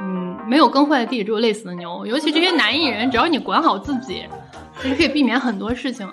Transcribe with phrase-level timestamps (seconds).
[0.00, 2.06] 嗯，没有耕坏的地，只有累死的牛。
[2.06, 4.26] 尤其这些男艺人，只要你管好自己，
[4.80, 6.06] 其实可以避免很多事情。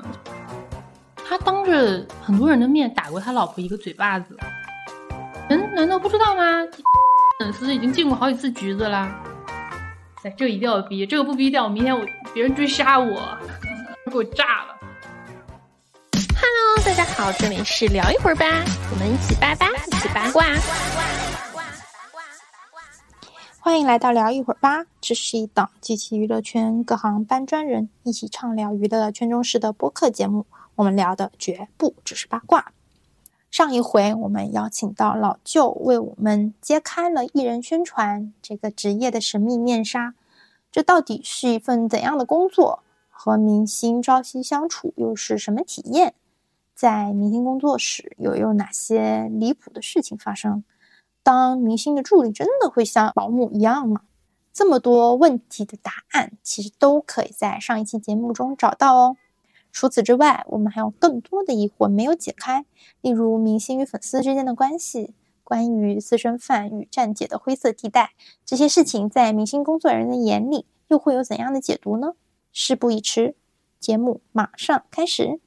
[1.26, 4.38] 他当着很多人的面打过他老婆一个嘴巴子，
[5.50, 6.44] 人难道不知道吗？
[7.40, 9.12] 粉丝已经进过好几次局子啦。
[10.24, 13.38] 哎，这个一定要逼，这个不逼掉，明天我别人追杀我，
[14.10, 14.76] 给我炸了。
[16.36, 18.46] Hello，大家好，这里是聊一会儿吧，
[18.92, 20.46] 我们一起八八，一起八卦。
[23.66, 30.46] 欢迎来到聊一会儿吧，这是一档集齐娱乐圈各行搬砖人一起畅聊娱乐圈中事的播客节目。
[30.76, 32.74] 我们聊的绝不只是八卦。
[33.50, 40.14] 上一回我们邀请到老舅为我们揭开了艺人宣传这个职业的神秘面纱。
[40.70, 42.84] 这到底是一份怎样的工作？
[43.10, 46.14] 和明星朝夕相处又是什么体验？
[46.76, 50.66] 在明星工作室又有哪些离谱的事情发生？
[51.24, 54.02] 当明星的助理真的会像保姆一样吗？
[54.52, 59.18] 这么多问题的答案，其实都可以在上一期节目中找到哦。
[59.72, 62.66] 除此之外，我们还有更多的疑惑没有解开，
[63.02, 68.12] 例如明星与粉丝之间的关系，关于私生饭与站姐的灰色地带，
[68.46, 72.14] 这些事情在明星工作人员的眼里又会有怎样的解读呢？
[72.52, 73.36] 事不宜迟，
[73.80, 75.40] 节目马上开始。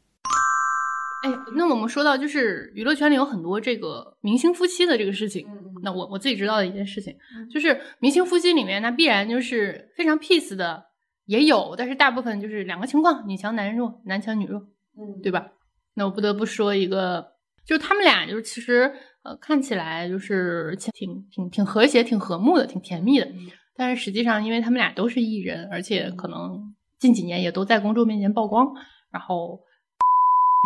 [1.26, 5.44] 哎，那我们说到就是娱乐圈里有很多这个明星夫妻的这个事情，
[5.82, 7.12] 那我我自己知道的一件事情，
[7.52, 10.84] 就是明星夫妻里面，那必然就是非常 peace 的
[11.24, 14.60] 也有，但是大部分就是两个情况，女强男弱，男强女弱，
[14.96, 15.48] 嗯，对吧？
[15.94, 17.32] 那我不得不说一个，
[17.66, 18.92] 就是他们俩就是其实
[19.24, 23.26] 呃看起来就是挺挺挺和谐、挺和睦的、挺甜蜜的，
[23.74, 28.72] 但是实际上因为他们俩都是艺人，而且可能近几年也都在公众面前曝光，
[29.10, 29.58] 然后。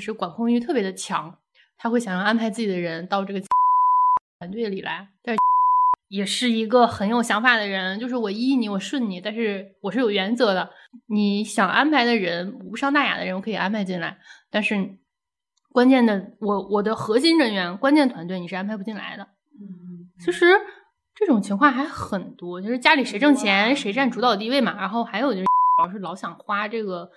[0.01, 1.37] 是管控欲特别的强，
[1.77, 3.41] 他会想要安排自己的人到这个
[4.39, 5.41] 团队里来，但是
[6.09, 10.71] 也是一个很有想法的人，就是我依你，我顺你，但是我是有原则的。
[11.09, 14.19] 你想安排的人，无伤大雅的人，我可以安排进来，
[14.51, 14.97] 但是
[15.73, 19.29] 关键的，我我的核心人员、关键团队你是安排不进来的。
[20.19, 20.47] 其实
[21.15, 24.77] 这种情况还很多，就是家里谁挣钱谁占主导地位嘛。
[24.79, 27.11] 然后还有就是，主要是老想花这个。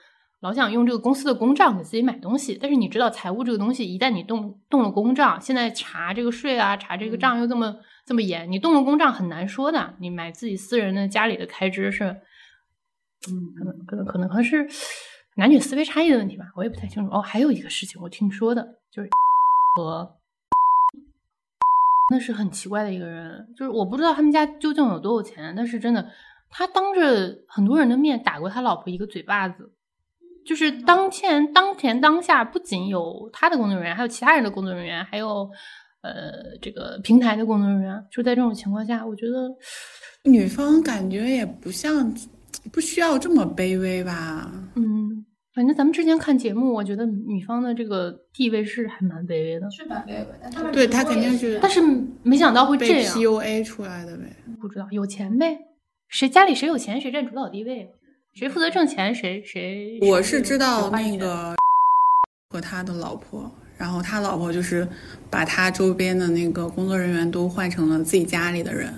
[0.43, 7.73] 老想用这个公司的公账给自己买东西，但是你知道财务这个东西，一旦你动动了公账，现在查这个税啊，查这个账又这么
[8.05, 9.95] 这么严，你动了公账很难说的。
[10.01, 14.67] 你买自己私人的家里的开支是，嗯，可能可能可能可能是
[15.37, 17.09] 男女思维差异的问题吧，我也不太清楚。
[17.15, 19.09] 哦，还有一个事情我听说的，就是
[19.77, 20.17] 和
[22.11, 26.11] 那是很奇怪的一个人，就是我不知道他们家究竟有多有钱，但是真的，
[26.49, 29.71] 他当着很多人的面打过他老婆一个嘴巴子。
[30.45, 35.49] 就是当前当前当下，不仅有他的工作人员，还有其他人的工作人员，还有
[36.01, 36.31] 呃
[36.61, 38.03] 这个平台的工作人员。
[38.11, 39.49] 就在这种情况下，我觉得
[40.29, 42.13] 女方感觉也不像
[42.71, 44.51] 不需要这么卑微吧。
[44.75, 50.71] 嗯，反正咱们之前看节目，我觉得女方的这个地位是还蛮卑微的，是蛮卑微的。
[50.71, 51.81] 对他肯定是，但是
[52.23, 54.35] 没想到会这样 PUA 出来的呗。
[54.61, 55.57] 不知道有钱呗，
[56.07, 57.89] 谁家里谁有钱谁占主导地位。
[58.33, 59.99] 谁负责挣钱，谁谁。
[60.01, 61.55] 我是知道那个
[62.49, 64.87] 和他的老婆，然后他老婆就是
[65.29, 68.91] 把他周边的那个工作人员都换成了自己家里的人，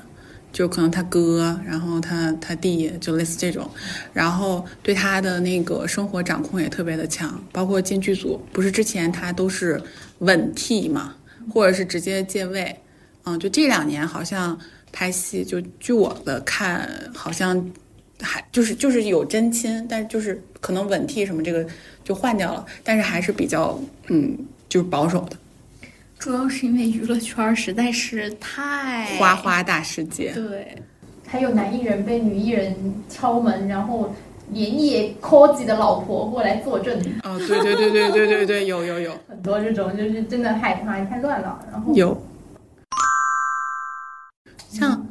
[0.54, 3.70] 就可能他哥，然后他他弟，就类似这种，
[4.14, 9.82] 然后对他的那个生活掌控也特别的强，包括进剧组，不是之前他都是
[10.20, 11.14] 稳替嘛，
[11.54, 12.74] 或者是直接借位，
[13.26, 14.58] 嗯，就这两年好像
[14.94, 17.70] 拍戏，就据我的看，好像。
[18.22, 21.66] 还就是就是有真亲，但是就是可能稳替什么这个
[22.04, 24.38] 就换掉了，但是还是比较嗯
[24.70, 25.38] 就是保守的。
[26.18, 30.32] 主要是因为娱乐圈实在是太花花大世界。
[30.34, 30.82] 对，
[31.28, 32.74] 还有男艺人被女艺人
[33.10, 34.16] 敲门，然后
[34.52, 36.98] 连夜 call 自己的老婆过来作证。
[37.24, 41.64] 哦，对对对对对对对，有有有很多这种，就是真的害怕太乱了。
[41.70, 42.20] 然后有
[44.70, 45.06] 像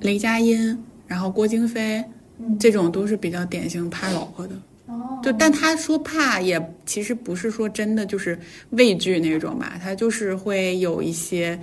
[0.00, 2.04] 雷佳音，然后郭京飞。
[2.58, 4.54] 这种都是比较典型怕老婆的，
[5.22, 8.38] 就但他说怕也其实不是说真的就是
[8.70, 11.58] 畏惧那种吧，他就是会有一些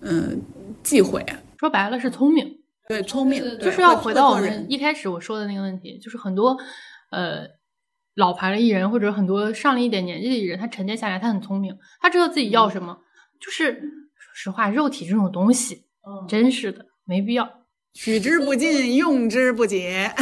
[0.00, 0.40] 嗯
[0.82, 1.24] 忌讳，
[1.58, 2.58] 说白了是聪明，
[2.88, 6.56] 对聪明，就是要回到我们一开始我说的那个问题，就是很多
[7.10, 7.46] 呃
[8.14, 12.98] 老牌的艺人或者很多上了一点年纪的艺人，他沉淀下来，他很聪明，他知道自己要什么，
[13.38, 13.72] 就是
[14.16, 16.26] 说实话，肉体这种东西，嗯。
[16.26, 17.48] 真是的没必要。
[17.96, 20.12] 取之不尽，用之不竭。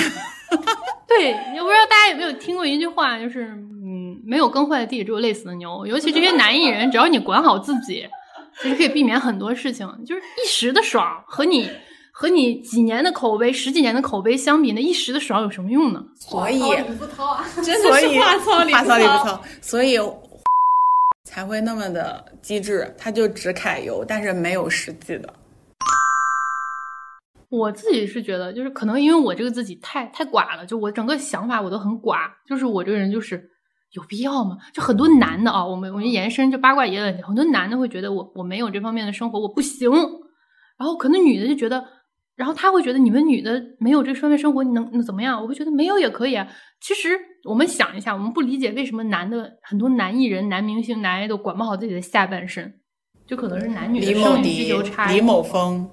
[1.09, 5.85] 对，我不知道大家有没有听过一句话，就是嗯，没有耕坏的地，只有累死的牛。
[5.85, 8.07] 尤其这些男艺人，只要你管好自己，
[8.63, 9.89] 其实可以避免很多事情。
[10.07, 11.69] 就是一时的爽和你
[12.13, 16.01] 和你几年的口碑、十几年的口碑相比，那一时的爽有什么用呢？
[16.17, 19.25] 所以话糙理不糙啊，真所以的是话糙理话糙理不糙。
[19.25, 19.99] 糙，所以
[21.27, 25.35] 才会那么的机智，他就只揩油，但是没有实际的。
[27.57, 33.43] 我自己是觉得，就是可能因为我这个自己太太寡了，就我整个想法我都很寡，就是我这个人就是
[33.93, 34.57] 有必要吗？
[34.73, 39.91] 就很多男的啊，我们我们延伸就八卦爷的问题，很多男的会觉得我我没有这方面的生活，我不行，
[40.79, 41.85] 然后可能女的就觉得，
[42.35, 45.41] 然后他会觉得你们女的没有这方面生活，你能能怎么样？
[45.41, 46.47] 我会觉得没有也可以啊。
[46.81, 47.17] 其实
[47.49, 52.75] 我们想一下，我们不理解为什么男的很多男艺人、男明星、男爱豆管不好自己的下半身，
[53.27, 55.17] 就可能是男女的生理需迪求差、异。
[55.17, 55.89] 李某峰，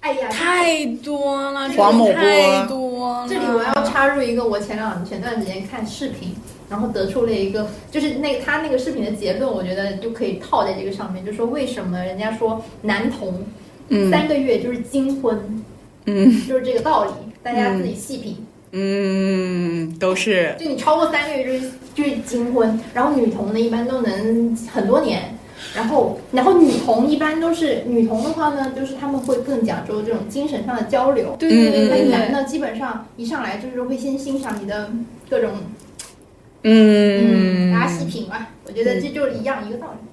[0.00, 3.26] 哎呀，太多了，黄某波太多了。
[3.28, 6.34] 这里我要插入一个，我前两前段时间看视频，
[6.70, 13.44] 然后得出了一个，就是那个他那个视频的结论，我觉得就可以套在这个上面，就说为什么人家说男童
[13.88, 15.64] 嗯三个月就是金婚，
[16.06, 17.10] 嗯就是这个道理，
[17.42, 18.36] 大家自己细品。
[18.70, 25.37] 嗯，都是就你超过三个月就是就是金婚，然后女童呢一般都能很多年，
[25.74, 31.36] 然后然后女童一般都是女童的话呢，就是他们会更讲究这种精神上的交流。
[31.38, 34.90] 对对对那对男的基本上一上来就是会先欣赏你的
[35.28, 35.52] 各种，
[36.62, 38.48] 嗯，大家细品吧。
[38.64, 40.08] 我觉得这就是一样一个道理。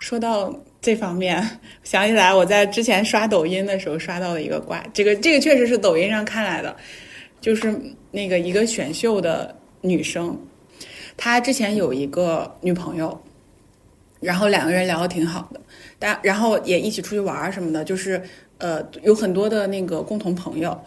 [0.00, 1.46] 说到这方面，
[1.84, 6.74] 想起来我在之前刷抖音的时候刷到了一个瓜，这个这个确实是抖音上看来的，
[7.40, 7.78] 就是
[8.10, 10.36] 那个一个选秀的女生，
[11.16, 13.20] 她之前有一个女朋友，
[14.20, 15.60] 然后两个人聊得挺好的，
[15.98, 18.22] 但然后也一起出去玩什么的，就是
[18.58, 20.78] 呃有很多的那个共同朋友，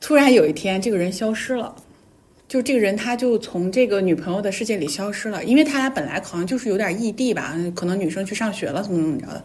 [0.00, 1.74] 突然有一天这个人消失了。
[2.48, 9.44] 就这个人，他就从这个女朋友的世界里消失了，因为他俩本来好像就是有点异地吧，可能女生去上学了，怎么怎么着的，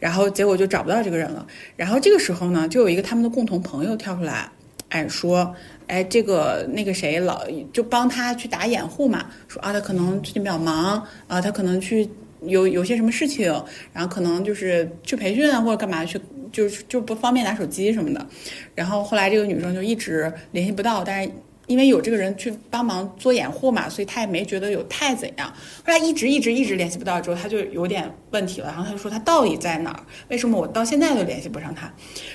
[0.00, 1.46] 然后结果就找不到这个人了。
[1.76, 4.50] 然后这个时候呢，就有一个他们的共同朋友跳出来，
[4.88, 5.54] 哎说，
[5.86, 12.08] 哎这个那个谁老就帮他去打掩护嘛，说啊他可能最近比较忙啊，他可能去
[12.46, 13.46] 有有些什么事情，
[13.92, 16.20] 然后可能就是去培训啊或者干嘛去，
[16.52, 18.26] 就就不方便拿手机什么的。
[18.74, 21.30] 然后后来这个女生就一直联系不到，但是。
[21.68, 25.52] 因为有这个人去帮忙做掩护嘛，所以他也没觉得有太怎样。
[25.84, 28.68] 后来一直一直一直联系不到之后，他就有点问题了。
[28.68, 29.98] 然后他就说他到底在哪儿？
[30.28, 31.92] 为什么我到现在都联系不上他？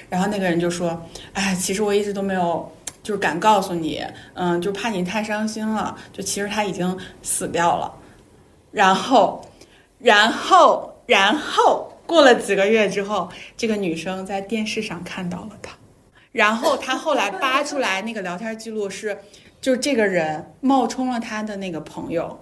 [0.10, 2.70] 然后那个人就说：“哎，其实我一直都没有，
[3.02, 4.04] 就是敢告诉你，
[4.34, 5.96] 嗯，就怕你太伤心了。
[6.12, 7.90] 就其实他已经死掉了。
[8.70, 9.50] 然后，
[10.02, 15.72] 然后，然后过了几个月之后，这个女生在电视上看到了他。”
[16.32, 19.18] 然后他后来扒出来那个聊天记录是，
[19.60, 22.40] 就这个人冒充了他的那个朋友，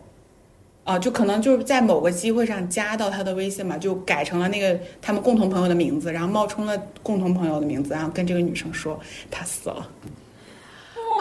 [0.84, 9.00] 啊，就可能就是在某个机会上加到他的微信嘛，就改成了那个他们共同朋友的名字，然后冒充了共同朋友的名字，然后跟这个女生说
[9.32, 9.90] 他死了，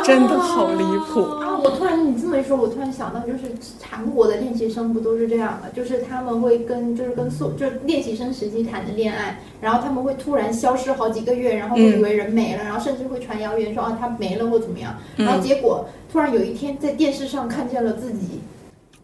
[0.08, 1.20] 真的好离谱。
[1.20, 3.40] 啊，我突然你这么一说，我突然想到，就是
[3.82, 5.70] 韩国的练习生不都是这样的？
[5.70, 18.40] 就是他们会跟就是跟宿就是练习生时期谈的恋爱，然后他们会突然消失好几个月，然后会以为人没了，然后甚至会传谣言说啊他没了或怎么样，然后结果突然有一天在电视上看见了自己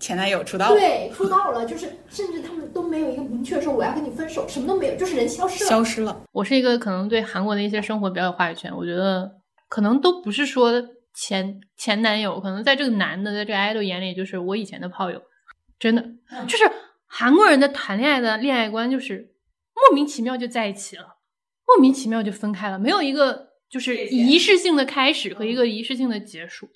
[0.00, 5.70] 前男友出道了，对出道了，就是甚至他们都没有一个明确说我要跟你分手，什么都没有，就是人消失了。
[5.70, 6.16] 消失了。
[6.32, 9.30] 我是一个可能对韩国的一些生活比较有话语权，我觉得
[9.68, 10.72] 可能都不是说
[11.14, 15.22] 前前男友，可能在这个男的在这个 idol 眼里就是我以前的炮友，
[15.78, 16.02] 真的
[16.46, 16.70] 就是
[17.06, 19.28] 韩国人的谈恋爱的恋爱观就是
[19.74, 21.16] 莫名其妙就在一起了，
[21.66, 26.68] 莫名其妙就分开了，没有一个就是仪式性的开始和一个仪式性的结束。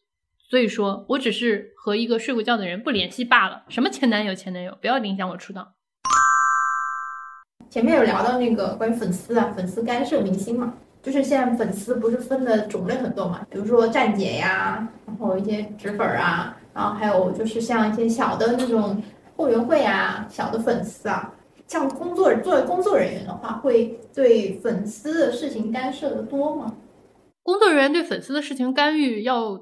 [0.50, 3.64] 所以说我只是和一个睡过觉的人不联系罢了。
[3.68, 5.72] 什么前男友前男友，不要影响我出道。
[7.68, 19.02] 前面有聊到那个关于粉丝啊，粉丝干涉明星嘛，就是现在粉丝不是分的种类很多嘛，比如说站姐呀，然后一些纸粉儿啊，然后还有就是像一些小的那种
[19.34, 21.32] 后援会啊，小的粉丝啊，
[21.66, 26.74] 像工作作为工作人员的话，会对粉丝的事情干涉的多吗？
[27.42, 29.58] 工作人员对粉丝的事情干预要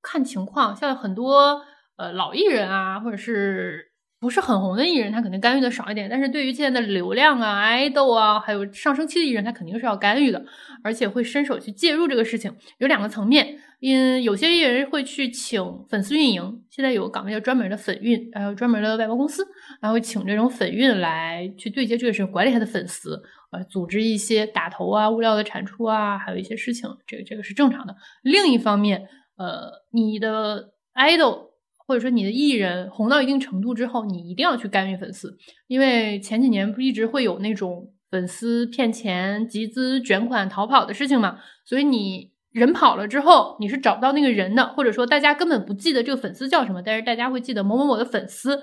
[0.00, 1.60] 看情况，像很多
[1.96, 3.90] 呃老艺人啊，或者是
[4.20, 6.08] 不是很红的艺人，他肯定干预的少一点。
[6.08, 10.42] 但是对于现在的流量啊、爱豆啊，还有上升期的艺人，他肯定是要干预的，
[10.82, 12.54] 而且会伸手去介入这个事情。
[12.78, 19.46] 有两个层面，因有些艺人会去请粉丝运营，现在有个岗位叫专门的粉运，还有专门的外包公司，
[19.82, 23.22] 然后请这种粉运来去对接这个事情，管理他的粉丝。
[23.50, 27.94] 呃，组织一些打头啊、物料的产出啊，还有一些事情，这个这个是正常的。
[28.22, 29.06] 另一方面，
[29.36, 31.50] 呃，你的爱豆
[31.86, 35.36] 或者说你的艺人红到一定程度之后，你一定要去干预粉丝，
[35.66, 48.56] 因为前几年不一直会有那种粉丝骗钱、集资、卷款、逃跑的事情嘛，所以你人跑了之后，你是找不到那个人的，或者说大家根本不记得这个粉丝叫什么，但是大家会记得某某某的粉丝，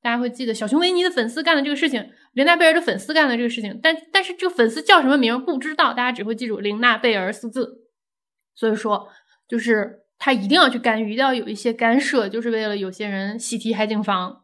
[0.00, 7.82] 大家会记得小熊维尼的粉丝干了这个事情，林娜贝尔的粉丝干了这个事情，但但是这个粉丝叫什么名不知道，大家只会记住林娜贝尔四字，
[8.54, 9.08] 所以说
[9.48, 14.42] 就是他一定要去干预，一定要有一些干涉，就是为了有些人喜提海景房。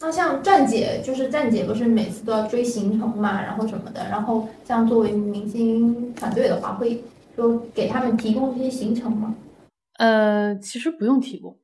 [0.00, 7.04] 那像站姐，就是站姐不是每次都要追行程嘛，然后什么的，然后像作为明星团队的话，会
[7.36, 9.32] 说给他们提供这些行程吗？
[9.98, 11.56] 呃，其实不用提供，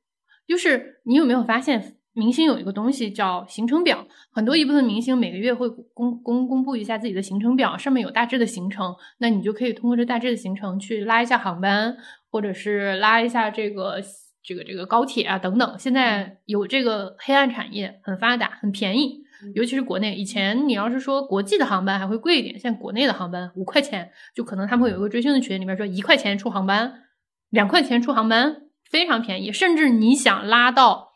[0.47, 11.97] 就是你有没有发现，明星有一个东西叫行程表，很多一部分明星每个月会公公公布一下自己的行程表，上面有大致的行程，那你就可以通过这大致的行程去拉一下航班，
[12.29, 14.01] 或者是拉一下这个。
[14.41, 19.21] 这个这个高铁啊等等，现在有这个黑暗产业很发达，很便宜，
[19.53, 20.15] 尤其是国内。
[20.15, 27.03] 以前你要是说国际的航班还会贵一点，现在国内的航班五块钱就可能他们会有一个追星的群，里面说一块钱出航班，
[27.49, 29.51] 两块钱出航班，非常便宜。
[29.51, 31.09] 甚至你想拉到，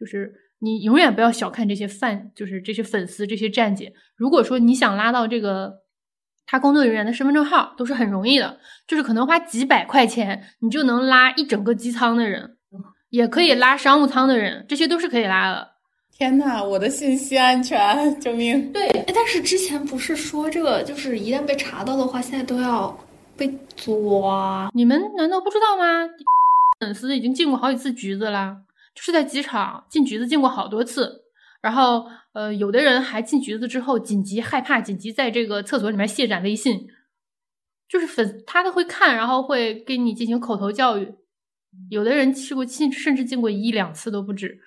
[0.00, 3.92] 就是你永远不要小看这些饭，就是这些粉丝这些站姐。
[4.16, 5.79] 如果说你想拉到这个
[6.50, 12.56] 他工作人员的身份证号，都是很容易的，就是可能花几百块钱，你就能拉一整个机舱的人。
[13.10, 15.68] 也可以拉商务舱的人，这些都是可以拉的。
[16.12, 18.72] 天呐，我的信息安全，救命！
[18.72, 22.98] 对，但是之前不是说这个，就是一旦被查到的话，现在都要
[23.36, 24.68] 被抓。
[24.74, 26.08] 你们难道不知道吗？
[26.80, 28.56] 粉丝已经进过好几次局子啦，
[28.92, 31.22] 就是在机场进局子进过好多次。
[31.62, 36.86] 然后，呃，有的人还进局子之后紧急害怕，紧急在这个厕所里面卸载微信，
[37.88, 41.14] 就是粉他都会看，然后会给你进行口头教育。
[41.88, 44.60] 有的人去过进，甚至进过一两次都不止。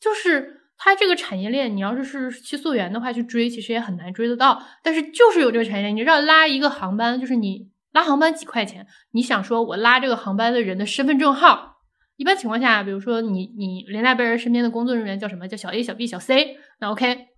[0.00, 4.62] 就是他这个产业链，你要是是去溯源的话，去追其实也很难追得到。
[4.82, 8.86] 但是就是有这个产业链，你知道拉一个航班，就是你拉航班几块钱。
[9.10, 11.67] 你想说我拉这个航班的人的身份证号，
[12.18, 17.28] 一般情况下，比如说你你连带贝尔身边的工作人员叫什么叫小 A 小 B 小 C，那 OK。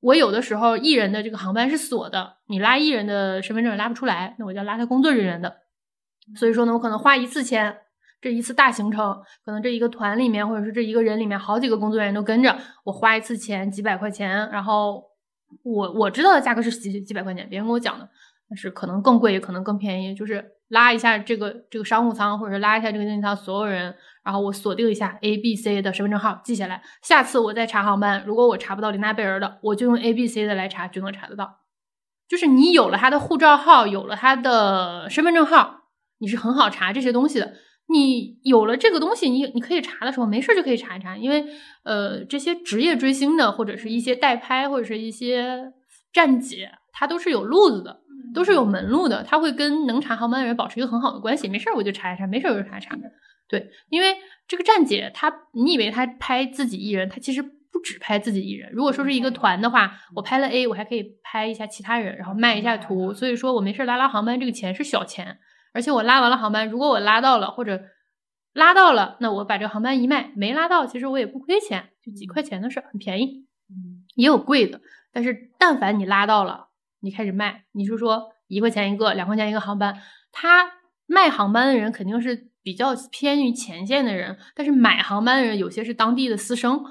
[0.00, 5.58] 我有的时候艺人的这个航班是锁的，你拉艺人的身份证拉不出来，那我就要拉他工作人员的。
[6.34, 7.76] 所以说呢，我可能花一次钱。
[8.22, 12.54] 这一次大行程，可能这一个团里面，或者是这一个人里面，好几个工作人员都跟着
[12.84, 15.02] 我，花一次钱几百块钱，然后
[15.62, 18.06] 我我知道的价格是几几百块钱，别人跟我讲的，
[18.50, 31.60] 但是可能更贵，也可能更便宜，就是拉一下这个这个商务舱，或者拉一下这个经济舱所有人，然后我锁定一下 A、B、C 的身份证号记下来，下次我再查航班，如果我查不到林娜贝尔的，我就用 A、B、C 的来查，就能查得到。
[32.28, 35.84] 就是你有了他的护照号，有了他的身份证号，
[36.18, 37.54] 你是很好查这些东西的。
[37.88, 41.44] 你有了这个东西，你你可以查的时候，没事就可以查一查，因为
[41.82, 45.72] 呃，这些职业追星的，或者是一些代拍，或者是一些
[46.12, 48.02] 站姐，他都是有路子的，
[48.34, 51.48] 都是有门路的，他会跟能查航班的人保持一个很好的关系。
[51.48, 52.96] 没事儿我就查一查，没事儿我就查一查。
[53.48, 58.70] 对，因为这个站姐，她你以为她拍自己艺人，她其实不只拍自己艺人。
[58.72, 63.12] 如果说是一个团的话，我拍了 A，我还可以拍一下其他人，然后卖一下图。
[63.12, 65.38] 所以说我没事拉拉航班，这个钱是小钱。
[65.72, 67.80] 而且我拉完了航班，如果我拉到了或者
[68.52, 73.46] 拉到了，那我把这个航班一卖，没拉到，其实我也不亏钱，就几块钱的事，很便宜。
[74.16, 74.80] 也有贵的，
[75.12, 76.69] 但是但凡你拉到了，
[77.00, 79.96] 你开始卖，你就说一块钱一个，两块钱一个航班，
[80.32, 80.70] 他
[81.06, 86.84] 卖航班的人肯定是比较偏于前线的人，但是买航班的人有些是当地的私生，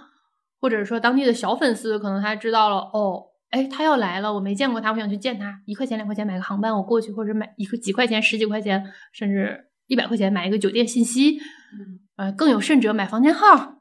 [0.60, 3.26] 或者说当地的小粉丝，可能他知道了哦。
[3.52, 5.62] 哎，他要来了，我没见过他，我想去见他。
[5.66, 11.40] 一块钱、两块钱买个航班，我过去，或者买一个几块钱、十几块钱，甚至一百块钱买一个酒店信息。
[12.16, 13.79] 呃，更有甚者买房间号。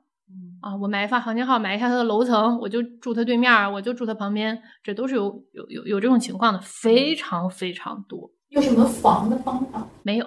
[0.61, 8.31] 啊，我买一发房间号，买一下他的楼层，我就住他对面，我就住他旁边，这都是有有有有这种情况的，非常非常多。
[8.51, 9.87] 有什么防的方法？
[10.03, 10.27] 没有。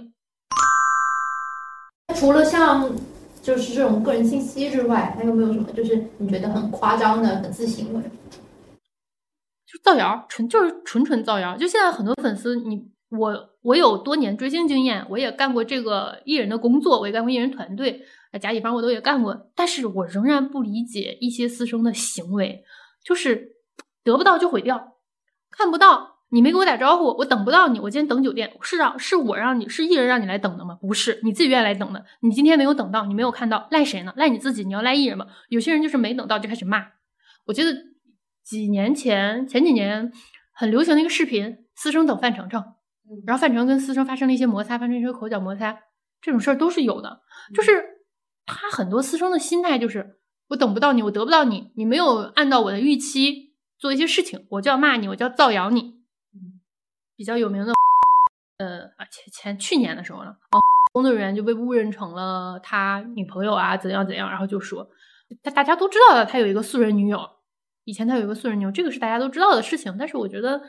[2.16, 2.90] 除了像
[3.42, 8.02] 就是这种个人信息之外，还有没有什么就是你觉得很夸张的粉丝行为？
[9.66, 11.58] 就造谣，纯就是纯纯造谣。
[11.58, 18.02] 就现在很多粉丝，你我我有多年追星经验，我也干过这个艺人的工作，我也干过艺人团队，
[18.40, 19.52] 甲乙方我都也干过。
[19.56, 22.64] 但是我仍然不理解一些私生的行为，
[23.04, 23.56] 就是
[24.04, 24.98] 得不到就毁掉，
[25.50, 30.78] 看不到你没给我打招呼，我等不到你，我今天等酒店是让是我让你是艺人让你来等的吗？
[30.82, 32.06] 不是，你自己愿意来等的。
[32.22, 34.14] 你今天没有等到，你没有看到，赖谁呢？
[34.16, 34.64] 赖你自己。
[34.64, 35.28] 你要赖艺人吗？
[35.50, 36.86] 有些人就是没等到就开始骂，
[37.46, 37.92] 我觉得。
[38.44, 40.12] 几年前，前几年
[40.52, 42.62] 很流行的一个视频，私生等范丞丞，
[43.26, 45.78] 然后范丞跟私生发生了一些摩擦，发生一些口角摩擦，
[46.20, 47.22] 这种事儿都是有的。
[47.54, 47.84] 就是他
[48.72, 55.96] 很多私生的心态就是，我等不到你，我得不到你，你没有按照我的预期做一些事情，我就要骂你，我就要造谣你。
[57.18, 57.74] 比较有名的，
[58.58, 60.34] 呃啊前前去年的时候呢，
[60.94, 64.88] 工作人员就被误认成了他女朋友啊，怎样怎样，然后就说
[65.44, 67.20] 他大家都知道的，他有一个素人女友，
[67.84, 70.62] 以前他有一个素人女友，这个是大家都知道的事情，但是我觉得。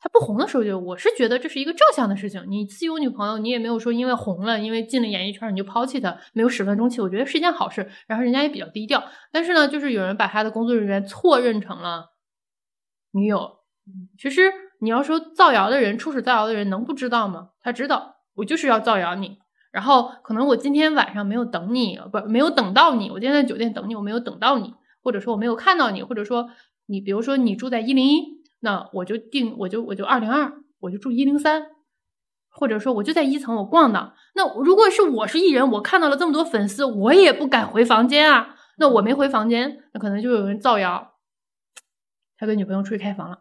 [0.00, 2.44] 他不红的时候，就我是觉得这是一个正向的事情。
[2.48, 7.00] 你自己有女朋友，你也没有说因为红了，因为进了演艺圈你就抛弃她，没有始乱终弃。
[7.00, 7.90] 我觉得是一件好事。
[8.06, 9.02] 然后人家也比较低调，
[9.32, 12.12] 但是呢，就是有人把他的工作人员错认成了
[13.10, 13.58] 女友。
[14.16, 17.50] 其实你要说造谣的人，初始造谣的人能不知道吗？
[17.60, 19.38] 他知道，我就是要造谣你。
[19.72, 23.10] 然后可能我今天晚上没有等你，不没有等到你。
[23.10, 26.50] 我今天在酒店等你，我没有等到你，或者说我没有看到你，或者说
[26.86, 28.37] 你，比如说你住在一零一。
[28.60, 31.62] 那我就定，我就我就二零二，我就住一零三，
[32.50, 34.14] 或者说我就在一层我逛的。
[34.34, 38.56] 那如果是我是艺人，我看到了这么多粉丝，我也不敢回房间啊。
[38.78, 41.14] 那我没回房间，那可能就有人造谣，
[42.36, 43.38] 他跟女朋友出去开房了，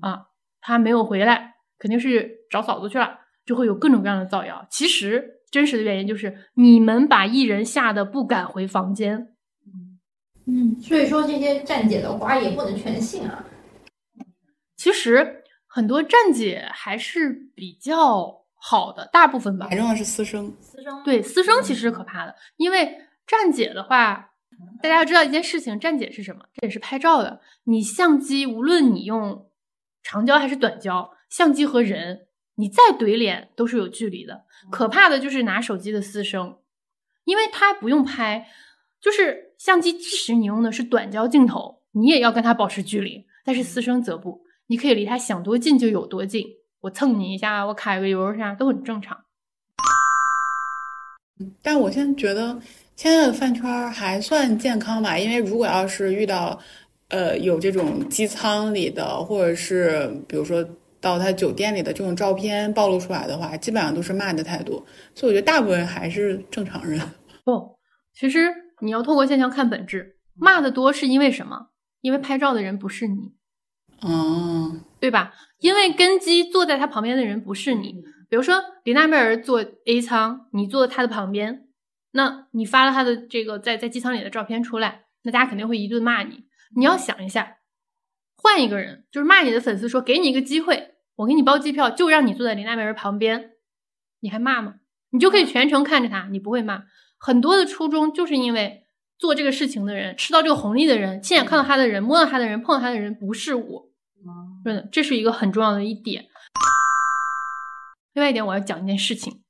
[0.00, 0.26] 啊，
[0.60, 4.66] 他没有回来，肯定是找嫂子去了，就会有各种各样的造谣。
[4.70, 9.34] 其实真实的原因就是你们把艺人吓得不敢回房间。
[10.46, 13.44] 嗯，所以说这些站姐的话也不能全信啊。
[14.82, 19.68] 其实很多站姐还是比较好的，大部分吧。
[19.68, 24.32] 反正是私生，私生对私生其实是可怕的，因为站姐的话，
[24.82, 26.46] 大家要知道一件事情，站姐是什么？
[26.54, 27.40] 这也是拍照的。
[27.62, 29.48] 你相机无论你用
[30.02, 34.46] 长焦还是短焦，相机和人你再怼脸都是有距离的。
[34.68, 36.58] 可怕的就是拿手机的私生，
[37.22, 38.48] 因为他不用拍，
[39.00, 44.42] 就是相机即使你用的是短焦镜头，你也要跟他保持距离，但是私生则不。
[44.68, 46.46] 你可以离他想多近就有多近，
[46.80, 49.18] 我蹭你一下，我揩个油啥都很正常。
[51.62, 52.60] 但我现在觉得
[52.94, 56.58] 现在的饭圈还算健康吧，因为如果要是遇到，
[57.08, 60.64] 呃，有这种机舱里的，或者是比如说
[61.00, 64.84] 到他酒店里的这种照片暴露出来的话，基本上都是骂的态度。
[65.14, 67.00] 所以我觉得大部分还是正常人。
[67.44, 67.76] 不，
[68.14, 68.48] 其实
[68.80, 71.66] 你要透过现象看本质，骂的多是因为什么？
[72.02, 73.32] 因为拍照的人不是你。
[74.02, 75.32] 哦，对吧？
[75.58, 81.68] 因为根基坐在他旁边的人不是你，比如说林娜贝儿坐 A 舱，你坐他的旁边，
[82.10, 86.44] 那你发了他的这个在在机舱里的照片出来，那大家肯定会一顿骂你。
[86.74, 87.58] 你要想一下，
[88.34, 93.52] 换一个人，就是骂你的粉丝说给你一个机会，我给你包机票，就让你坐在林娜贝儿旁边，
[94.20, 94.76] 你还骂吗？
[95.10, 96.82] 你就可以全程看着他，你不会骂。
[97.18, 98.82] 很多的初衷就是因为
[99.16, 103.91] 做这个事情的人，吃到这个红利的人，亲眼看到他的人，摸到他的人，碰到他的人，不是我。
[104.64, 106.26] 真的，这是一个很重要的一点。
[108.14, 109.40] 另外一点，我要讲一件事情，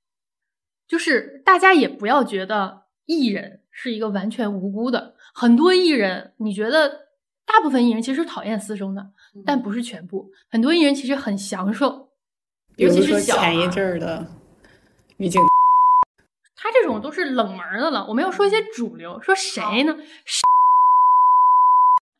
[0.86, 5.14] 就是大家也不要觉得艺人是一个完全无辜的。
[5.34, 7.08] 很多艺人，你觉得
[7.44, 9.04] 大部分艺人其实讨厌私生的，
[9.44, 10.26] 但不是全部。
[10.48, 12.08] 很多艺人其实很享受，
[12.76, 14.24] 尤其是前一阵儿的
[15.16, 15.40] 于静，
[16.56, 18.06] 他这种都是冷门的了。
[18.06, 19.96] 我们要说一些主流，说谁呢？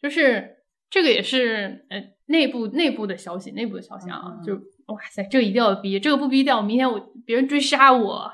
[0.02, 0.56] 就是
[0.90, 2.02] 这个也是，呃。
[2.32, 4.54] 内部内部的消息，内部的消息啊，就
[4.86, 8.32] 哇塞，这个一定要逼，这个不逼掉，明天我别人追杀我，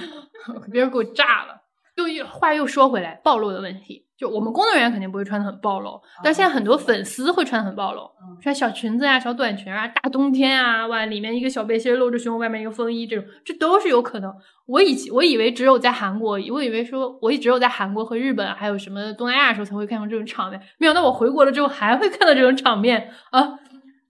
[0.72, 1.65] 别人给我炸了。
[1.96, 8.02] 又又话又说回来，暴露的问题，就我们工作人员肯定不会穿的很暴露，但现在很多粉丝会穿的很暴露，
[8.42, 14.30] 穿小裙子啊、小短裙啊，大冬天啊，哇，里面一个小背心露着胸，外面一个风衣，这种这都是有可能。
[14.66, 23.58] 我以前我以为只有在韩国，我以为说我只有在韩国和日本还有什么东南亚的时候才会看到这种场面，没想到我回国了之后还会看到这种场面啊，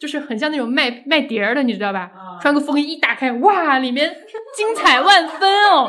[0.01, 2.11] 就是很像那种卖卖碟儿的，你知道吧？
[2.41, 4.15] 穿个风衣一打开，哇，里面
[4.57, 5.89] 精彩万分哦。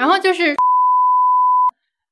[0.00, 0.56] 然后就是，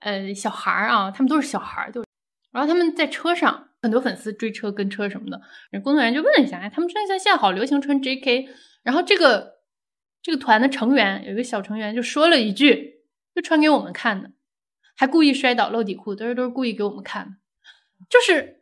[0.00, 2.04] 呃，小孩儿啊，他们都是小孩儿，就，
[2.52, 5.40] 然后他们在车上，很多粉丝追车跟车什么的，
[5.80, 8.46] 工作人员就问了一下，哎，他们穿像现在好流行穿 J.K.，
[8.82, 9.54] 然后这个
[10.22, 12.96] 这个团的成员有一个小成员就说了一句，
[13.34, 14.32] 就穿给我们看的，
[14.94, 17.30] 还故意摔倒露底裤，都是都是故意给我们看的，
[18.10, 18.58] 就是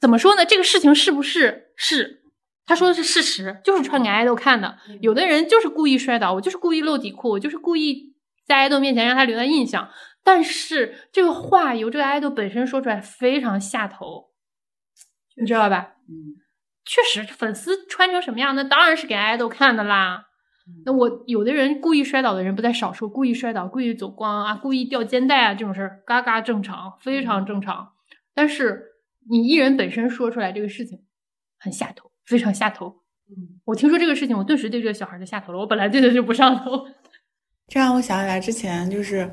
[0.00, 0.46] 怎么说呢？
[0.46, 2.22] 这个事情是不是是？
[2.64, 4.78] 他说的是事实，就是穿给爱豆看的。
[5.02, 8.07] 有的人就是故意摔倒，我就是故意露底裤，我就是故意。
[8.48, 9.88] 在爱豆面前让他留下印象，
[10.24, 14.30] 但是这个话由这个爱豆本身说出来非常下头，
[15.36, 15.96] 你知道吧？
[16.08, 16.40] 嗯，
[16.84, 20.24] 确实，粉丝穿成什么样，那当然是给爱豆看的啦。
[20.84, 27.92] 那我有的人故意摔倒的人不在少数，故意摔倒、故意走光啊、故意掉肩带啊这种事儿，嘎嘎正常，非常正常。
[28.34, 28.82] 但是
[29.30, 30.98] 你艺人本身说出来这个事情，
[31.58, 33.02] 很下头，非常下头。
[33.30, 35.58] 嗯，我听说这个事情，我顿时对这个小孩就下头了。
[35.58, 36.86] 我本来对他就不上头。
[37.68, 39.30] 这让我想起来之前就是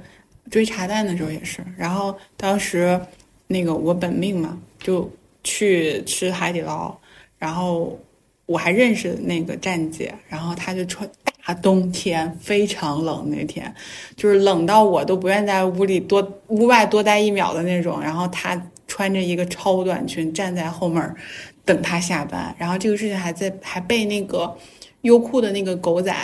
[0.52, 3.00] 追茶蛋的时候也是，然后当时
[3.48, 5.10] 那个我本命嘛，就
[5.44, 6.96] 去吃海底捞，
[7.40, 7.98] 然后
[8.46, 11.10] 我还认识那个站姐，然后她就穿
[11.46, 13.74] 大冬天非常冷那天，
[14.16, 18.02] 就是冷到我都不愿在屋里多屋外多待一秒的那种。
[18.02, 21.16] 然后她穿着一个超短裙站在后门
[21.64, 24.56] 等她下班，然后这个事情还在还被那个
[25.02, 26.16] 优酷的那个狗仔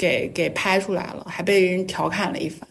[0.00, 2.66] 给给拍出来了，还被人调侃了一番。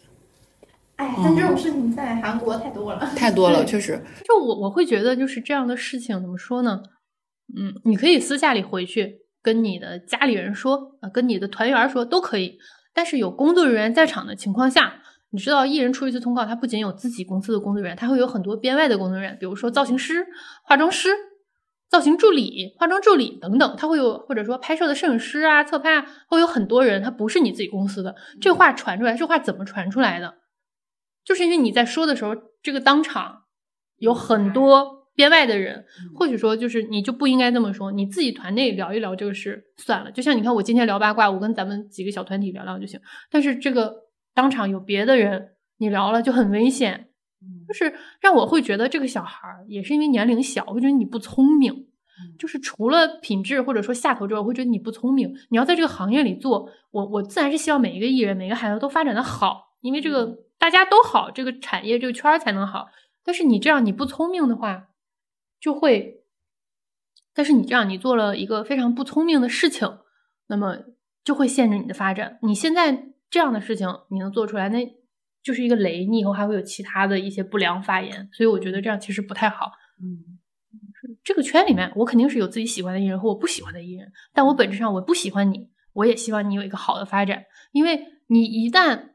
[0.95, 4.01] 哎，但这种事情在韩国太多了，太多了，确实。
[4.25, 6.81] 就我我会觉得，就是这样的事情怎么说呢？
[7.55, 12.57] 嗯，你可以私下里回去跟你的家里人说，啊，跟你的团员说都可以。
[12.95, 14.95] 但是有工作人员在场的情况下，
[15.29, 20.25] 你知道，艺人出一次通告，他不仅有自己公司的工作人员，他会有很多编外的工作人员，比如说造型师、
[20.63, 21.09] 化妆师、
[21.89, 28.15] 造型助理、化妆助理等等，他会有或者说拍摄的摄影师啊、侧拍啊，会有很多人，他不是你自己公司的。
[28.39, 30.35] 这话传出来，这话怎么传出来的？
[31.25, 33.43] 就是因为你在说的时候，这个当场
[33.97, 40.11] 有很多编外的人，或许说就是你就不应该这么说，你自己团内聊一聊这个事算了。
[40.11, 42.99] 就像你看，我今天聊八卦，我跟咱们几个小团体聊聊就行。
[43.29, 43.93] 但是这个
[44.33, 47.08] 当场有别的人，你聊了就很危险，
[47.67, 51.87] 就是让我会觉得这个小孩儿也是因为年龄小，会觉得你不聪明。
[52.37, 55.33] 就是除了品质或者说下头之外，我会觉得你不聪明。
[55.49, 60.39] 你要在这个行业里做，我我自然是希望每一个艺人、每个孩子都发展的好，因为这个。
[60.59, 62.89] 大家都好，这个产业这个圈儿才能好。
[63.23, 64.89] 但是你这样你不聪明的话，
[65.57, 66.25] 就会。
[67.33, 69.99] 但是你这样你做了一个非常不聪明的事情，
[70.47, 70.79] 那么
[71.23, 72.39] 就会限制你的发展。
[72.41, 74.85] 你现在这样的事情你能做出来，那
[75.43, 78.29] 就是一个雷，你以后还会有其他的一些不良发言。
[78.31, 79.71] 所以我觉得这样其实不太好。
[80.01, 80.39] 嗯，
[81.23, 89.09] 这个圈里面我肯定是有自己喜欢的艺人和我不喜欢的艺人，但我本质上我不喜欢你，我也希望你有一个好的发展，因为你一旦。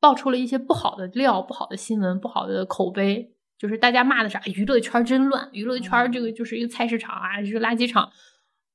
[0.00, 4.40] 爆出了一些不好的料、不好的新闻、不好的口碑，就是大家骂的啥？
[4.44, 8.08] 娱乐圈真乱，娱乐圈这个就是一个菜市场啊，是垃圾场。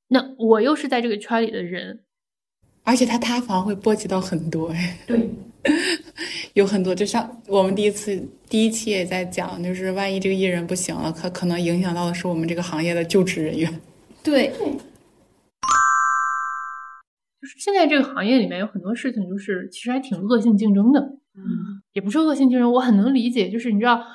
[0.09, 2.03] 那我又是在这个圈里的人，
[2.83, 4.99] 而且他塌房会波及到很多哎。
[5.07, 5.29] 对，
[6.53, 13.81] 有很多，就像我们第一次第一期也在讲，就是万一这个艺人不行了，可可能影响到的是我们这个行业的就职人员。
[14.23, 14.51] 对。
[17.41, 21.01] 就是现在这个行业里面有很多事情，就是其实还挺恶性竞争的，
[21.35, 23.49] 嗯，也不是恶性竞争，我很能理解。
[23.49, 24.05] 就是你知道，呃，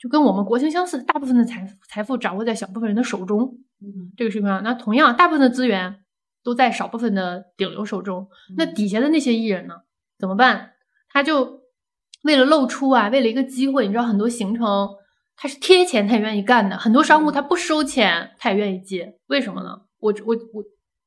[0.00, 4.62] 就跟我们国情相似，大部分的财富财富掌握在小部分人的手中，嗯，这个是什么？
[4.64, 5.96] 那同样，大部分的资源
[6.42, 8.28] 都在少部分的顶流手中。
[8.56, 9.74] 那底下的那些艺人呢？
[10.18, 10.72] 怎么办？
[11.08, 11.62] 他就
[12.22, 14.88] 为了露出啊，为了一个机会，你知道，很多行程
[15.36, 19.82] 他是贴钱他也愿意干的，很多商务他不收钱他也愿意接，为什么呢？
[19.98, 20.64] 我我我。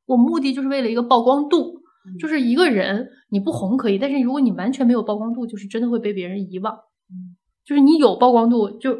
[0.08, 1.82] 我目的就是为了一个曝光度，
[2.20, 6.78] 就是一个人你不红可以，但是如果你完全没有曝光度，就是真的会被别人遗忘。
[7.66, 8.96] 就是你有曝光度，就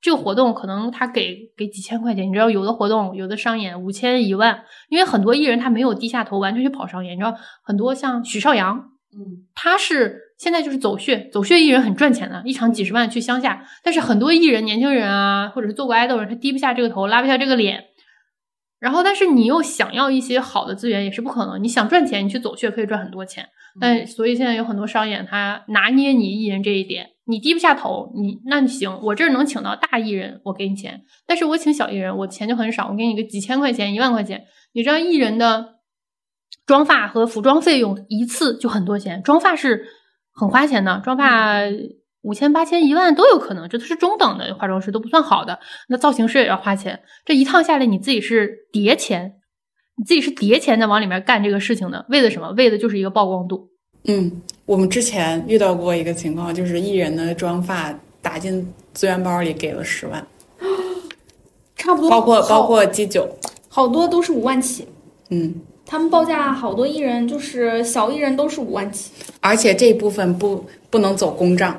[0.00, 7.16] 这个活动可能他给给几千块钱，你知道有的活动有的商演五千一万，因为很多艺人他没有低下头，完全去跑商演。
[7.16, 17.84] 你知道很多像许绍洋，嗯，他是现在就是走穴，走穴艺人很赚钱的，一场几十万去乡下，但是很多艺人年轻人啊，或者是做过爱豆人，他低不下这个头，拉不下这个脸。
[18.78, 21.60] 然后，但是你又想要一些好的资源，也是不可能。
[21.60, 23.48] 你想赚钱，你去走穴可以赚很多钱，
[23.80, 34.44] 但所以现在有很多商演，他拿捏你艺人这一点，你低不下头，你那行，我这儿能请到大艺人，我给你钱，但是我请小艺人，我钱就很少，我给你个几千块钱、一万块钱。
[34.72, 35.76] 你知道艺人的
[36.66, 39.86] 妆发和服装费用一次就很多钱，妆发是
[40.32, 41.60] 很花钱的，妆发。
[42.22, 45.60] 五千、八千、一万都有可能，这都是中等的化妆师，都不算好的。
[45.88, 49.34] 那造型师也要花钱，这一趟下来，你自己是叠钱，
[49.98, 52.50] 你自己是叠钱在往里面干这个事情的，为的什么？
[52.52, 53.68] 为的就是一个曝光度。
[54.04, 60.24] 嗯，我们之前遇到过一个情况，就是艺人的妆发打进资源包里给了十万，
[61.76, 63.28] 差不多，包括包括基酒，
[63.68, 64.86] 好多都是五万起。
[65.30, 65.52] 嗯，
[65.84, 71.78] 他们报价好多艺人就是小艺人都是五万起，而且这部分不不能走公账。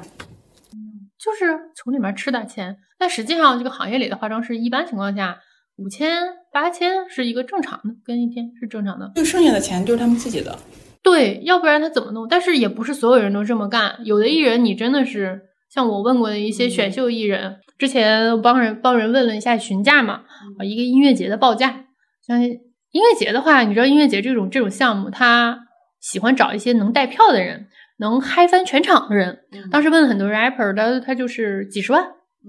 [1.18, 5.40] 就是从里面吃点钱，但实际上这个行业里的化妆师一般情况下
[5.78, 9.12] 五千八千是一个正常的，跟一天是正常的。
[9.16, 10.58] 就剩下的钱就是他们自己的。
[11.02, 12.28] 对，要不然他怎么弄？
[12.28, 15.42] 但是也不是所有人都这么干，有的艺人你真的是
[15.74, 20.22] 像我问过的一些选秀艺人，之前帮人帮人问了一下询价嘛，
[20.58, 21.86] 啊，一个音乐节的报价，
[22.26, 22.52] 像音
[22.94, 25.60] 乐节的话，你知道音乐节这种这种项目，他
[26.00, 27.68] 喜欢找一些能带票的人。
[28.02, 32.02] 能嗨翻全场的人，当时问了很多 rapper，他他就是几十万，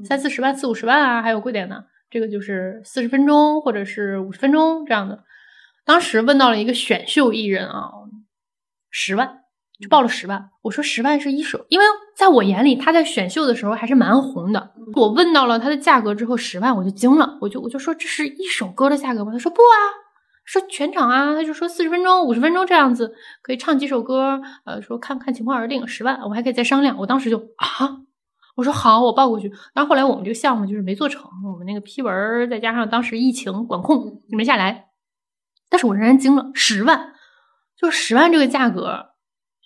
[0.04, 1.74] 三四十万、四五十万啊，还有贵点的，
[2.11, 5.25] 这个就是四十分钟或者是五十分钟这样的。
[5.85, 7.90] 当时问到了一个选秀艺人啊，
[8.90, 9.38] 十万
[9.81, 10.51] 就报了十万。
[10.62, 11.85] 我说十万是一首，因为
[12.16, 14.73] 在我眼里，他在选秀的时候还是蛮红的。
[14.94, 19.33] 我问到了他的价格之后，十万我就惊了，我就我就说这是一首歌的价格吗？
[19.33, 19.77] 他说不啊，
[20.44, 26.99] 说全场啊，他就说四十分钟、五十分钟这样子可以唱几首歌，呃，说看看情况而定，十万我还可以再商量。
[26.99, 28.03] 我当时就啊。
[28.56, 29.50] 我说好，我报过去。
[29.72, 34.86] 但是后来我们这个项目就是没做成，我们那个批文再加上当时疫情管控就没下来。
[35.68, 37.12] 但是我仍然惊了，十万，
[37.78, 39.10] 就十万这个价格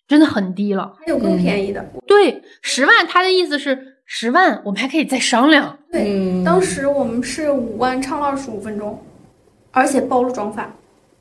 [0.06, 0.94] 真的很低了。
[1.00, 5.78] 还有更便宜的，对，十万，他的意思是十万，我们还可以再商量。
[5.90, 9.02] 对，当时我们是五万唱了二十五分钟，
[9.70, 10.70] 而且包了妆发。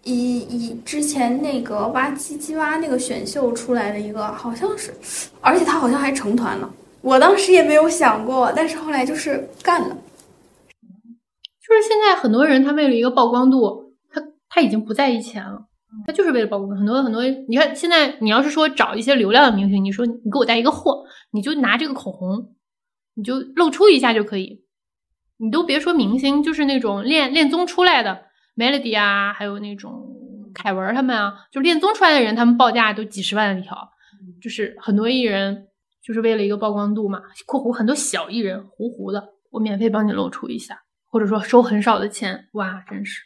[0.04, 4.94] 以以之前那个挖唧唧挖那个选秀出来的一个，好像是，
[5.40, 6.70] 而且他好像还成团了。
[7.04, 9.98] 我当时也没有想过，但是后来就是干了。
[11.62, 15.66] 就是现在很多人，他为了一个曝光度，他他已经不在意钱了，
[16.08, 16.78] 他就是为了曝光。
[16.78, 22.56] 很多很多，你看现在你要是说找一些流量的明星，你说你给我带一个货，你就拿这个口红，
[23.16, 24.64] 你就露出一下就可以。
[25.38, 28.28] 你都别说明星，就是那种恋恋综出来的。
[28.56, 30.08] Melody 啊，还有那种
[30.54, 33.76] 凯文他们啊，就恋综出来的人，他们报价都几十万一条，
[34.42, 35.68] 就是很多艺人
[36.04, 37.22] 就是为了一个曝光度嘛。
[37.46, 43.22] 括弧很多小艺人糊糊的，我免费帮你露出一下，或者说收很少的钱，哇，真是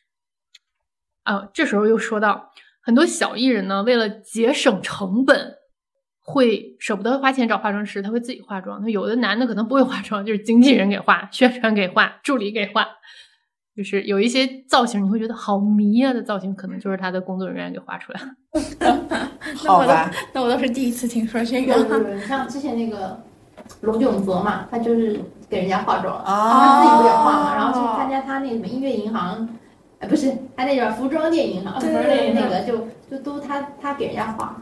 [1.23, 1.49] 啊！
[1.53, 5.55] 这时候又说到很多小艺人呢，为了节省成本，
[6.19, 8.81] 会舍不得花钱找化妆师，他会自己化妆。
[8.81, 12.87] 他有的男的可能不会化妆，就是经纪人给化，宣传给化，助理给化。
[13.77, 19.19] 就是有一些造型，你会觉得好迷啊的造型，可能就是他的工作人员给画出来的。
[19.55, 21.75] 好吧，那我倒是第一次听说这个。
[22.15, 23.21] 你像之前那个
[23.81, 29.47] 龙永泽嘛，他就是给人家化妆，他自己不也化嘛，然后去参加他那什么音乐银行，
[29.99, 34.59] 哎，不是他那个服装店银行，服装店那个就就都他他给人家化。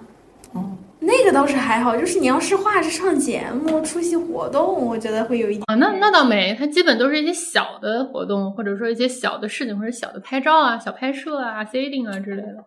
[1.06, 5.76] 那个倒是还好，就是你要是画着上节目、出席活动，我觉得会有一点啊。
[5.76, 12.66] 那那倒没，它基本都是一些小的活动，或者说一些小的事情，或者小的拍照啊、小拍摄啊、setting 啊之类的。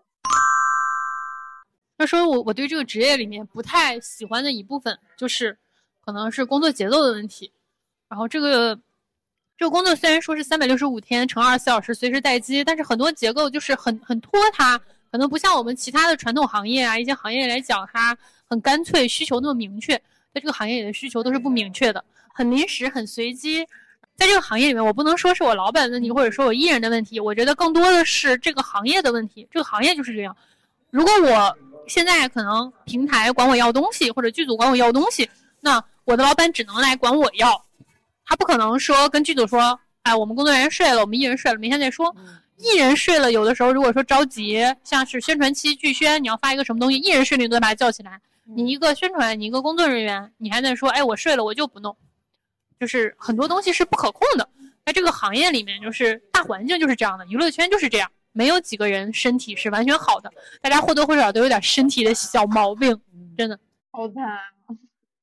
[1.98, 5.56] 他说我我对这个职业里面不太喜欢的一部分，就是
[6.06, 7.50] 可能是工作节奏的问题。
[8.08, 8.78] 然后这个
[9.58, 14.80] 这个工作虽然说是三百六十五天乘二十四小时随时待机，但是很多结构就是很很拖沓。
[15.10, 18.16] 可能不像我们其他的传统行业啊，一些行业来讲，它
[18.48, 19.94] 很干脆，需求那么明确。
[20.34, 23.66] 在这个行业里的需求都是不明确的，很临时，很随机。
[24.14, 29.46] 在这个行业里面，我不能说是我老板的问题，或者说我艺人的问题，我觉得更多的是这个行业的问题。
[29.50, 30.36] 这个行业就是这样。
[30.90, 35.28] 如果我现在可能平台管我要东西，或者剧组管我要东西，
[35.60, 37.64] 那我的老板只能来管我要，
[38.26, 42.14] 他不可能说跟剧组说，哎，我们工作人员睡了，我们艺人睡了，明天再说。
[42.58, 48.20] 艺人睡了，有的时候如果说着急，像是宣传期剧宣，你要发一个什么东西，艺人睡了你都得把他叫起来。
[48.44, 51.96] 你一个宣传，你一个工作人员，你还在说，哎，我睡了，我就不弄，
[52.80, 54.48] 就是很多东西是不可控的。
[54.86, 62.98] 在这个行业里面，就是大环境就是这样的，娱乐圈就是这样，没有几个人身体是完全好的，大家或多或少都有点身体的小毛病，
[63.36, 63.58] 真的
[63.92, 64.24] 好惨。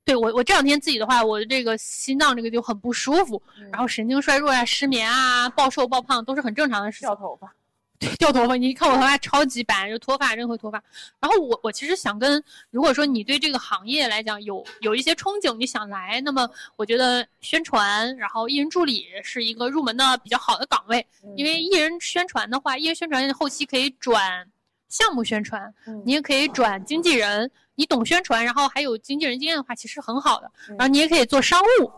[0.06, 3.42] 对我，我这两天自己的话，我的这个心脏这个就很不舒服，
[3.72, 7.08] 然后神经衰弱呀、失眠啊、暴瘦暴胖都是很正常的事情。
[7.08, 7.52] 掉头发，
[7.98, 10.82] 对掉头发，你一看我头发超级白，就脱发，任何脱发。
[11.20, 21.04] 然后我我其实想跟，如果说你对这个行业来讲有有一些憧憬，你想来，那么我觉得宣传，然后艺人助理是一个入门的比较好的岗位，
[21.36, 24.48] 因为艺人宣传的话，艺人宣传后期可以转
[24.90, 27.52] 项目宣传，你也可以转经纪人。
[27.78, 30.50] 你懂宣传，然后还有经纪人经验的话，其实很好的。
[30.70, 31.92] 然后你也可以做商务，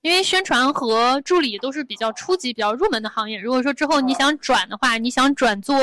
[0.00, 3.36] 因为宣传和助理都是比较初级、比较入门的行业。
[3.40, 5.76] 如果说之后你想转的话，你想转做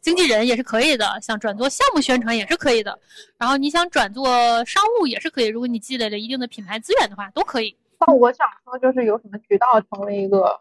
[0.00, 2.98] 经纪人也是可以的，想转做项目宣传也是可以的。
[3.36, 4.26] 然后你想转做
[4.64, 7.76] 商务也是可以，如果你积累了一定的品牌资源的话，都可以。
[8.00, 10.58] 那我想说，就是有什么渠道成为一个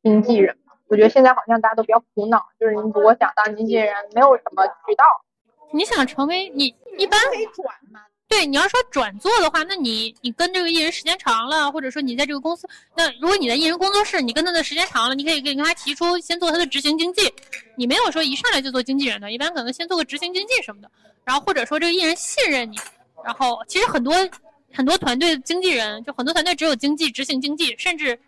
[0.00, 0.56] 经纪人？
[0.88, 5.04] 我觉得现在好像大家都比较苦恼，就是你如果想当经纪人，没有什么渠道。
[5.72, 6.66] 你想成为你
[6.98, 8.00] 一般可以转吗？
[8.26, 17.32] 对，你要说转做的话，那你你跟这个艺人时间长了，或者说你在这个公司，那如果你在艺人工作室，你跟他的时间长了，你可以跟跟他提出先做他的执行经纪，
[17.76, 20.90] 你没有说一上来就做经纪人的，一般可能先做个执行经纪什么的，
[21.24, 22.76] 然后或者说这个艺人信任你，
[23.24, 24.14] 然后其实很多
[24.72, 28.18] 很多团队经纪人，就很多团队只有经纪、执行经纪，甚至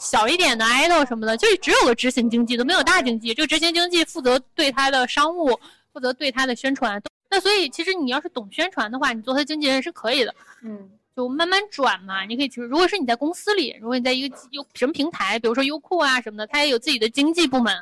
[0.00, 5.56] 小一点的 idol 什么的，就只有个执行经纪，都没有大经纪，这个执行经纪负责对他的商务。
[5.92, 10.32] 负责对他的宣传，那所以其实你要是懂宣传的话，你做他经纪人是可以的，
[10.62, 12.24] 嗯，就慢慢转嘛。
[12.24, 17.76] 你可以其实，如果是你在公司里，如果你在一个优什么平台，比如说优酷啊什么的，它也有自己的经纪部门，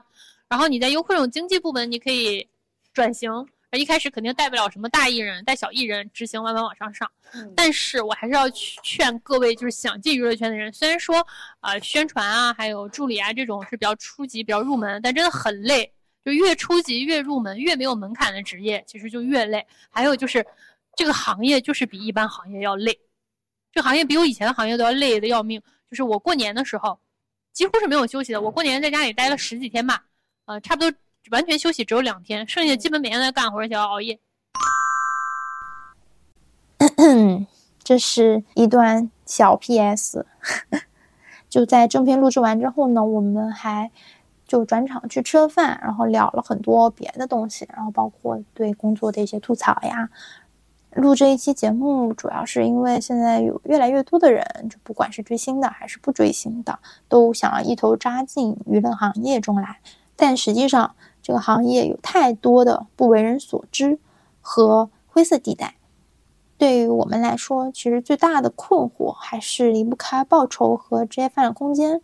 [0.48, 2.48] 然后你在优酷这种经纪部门，你可以
[2.94, 3.30] 转型，
[3.76, 7.10] 一开始肯定带不了什么大艺人，带小艺人执行慢慢往上上。
[7.54, 11.26] 但是我还是要去劝各位就是想进娱乐圈的人，虽然说
[11.60, 15.92] 啊宣传啊还有助理啊这种是比较初级、比较入门，但真的很累。
[16.24, 19.66] 就越初级、越入门、越没有门槛的职业，其实就越累。
[19.88, 20.44] 还有就是
[20.94, 22.98] 这个行业就是比一般行业要累，
[23.72, 25.62] 这行业比我以前的行业都要累的要命。
[25.88, 27.00] 就是我过年的时候
[27.54, 30.04] 几乎是没有休息的，我过年在家里待了十几天吧，
[30.44, 30.98] 呃，差不多。
[31.30, 34.18] 完全休息只有两天，剩下基本每天在干活，而且要熬夜。
[37.82, 40.26] 这是一段小 P.S。
[41.48, 43.90] 就在正片录制完之后呢，我们还
[44.46, 50.10] 就转场去吃了饭，然后聊了很多别的东西，然后包括对工作的一些吐槽呀。
[50.92, 59.80] 录这一期节目，主要是因为现在有越来越多的人，就不管是追星的还是不追星的，都想要一头扎进娱乐行业中来，
[60.14, 60.94] 但实际上。
[61.28, 63.98] 这个行业有太多的不为人所知
[64.40, 65.74] 和灰色地带，
[66.56, 72.00] 对于我们来说，其实最大的困惑还是离不开报酬和职业发展空间。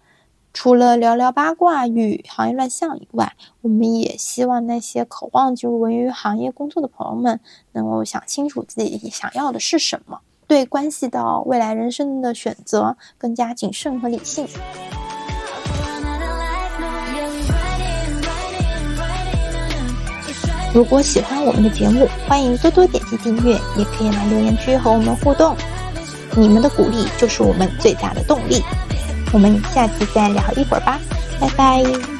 [0.52, 7.40] 除了聊聊八卦与行业乱象以外，我们也希望那些渴望进入文娱行业工作的朋友们
[7.72, 14.46] 能够想清楚自己想要的是什么，对关系到未来人生的选择更加谨慎和理性。
[20.74, 25.56] 如果喜欢我们的节目，欢迎多多点击订阅，也可以来留言区和我们互动。
[26.36, 28.60] 你们的鼓励就是我们最大的动力。
[29.32, 30.98] 我们下期再聊一会儿吧，
[31.40, 32.13] 拜拜。